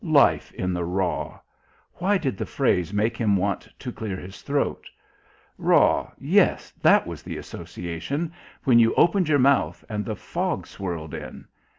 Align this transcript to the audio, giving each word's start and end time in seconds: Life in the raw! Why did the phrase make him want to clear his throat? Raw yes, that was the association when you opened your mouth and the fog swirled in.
Life 0.03 0.51
in 0.55 0.73
the 0.73 0.83
raw! 0.83 1.39
Why 1.97 2.17
did 2.17 2.35
the 2.35 2.45
phrase 2.47 2.91
make 2.91 3.15
him 3.17 3.37
want 3.37 3.69
to 3.77 3.91
clear 3.91 4.17
his 4.17 4.41
throat? 4.41 4.87
Raw 5.59 6.11
yes, 6.17 6.71
that 6.81 7.05
was 7.05 7.21
the 7.21 7.37
association 7.37 8.33
when 8.63 8.79
you 8.79 8.95
opened 8.95 9.29
your 9.29 9.37
mouth 9.37 9.85
and 9.87 10.03
the 10.03 10.15
fog 10.15 10.65
swirled 10.65 11.13
in. 11.13 11.45